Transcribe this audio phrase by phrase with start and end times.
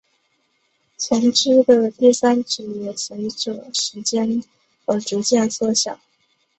[0.97, 4.43] 前肢的第三指也随者时间
[4.85, 5.99] 而逐渐缩小。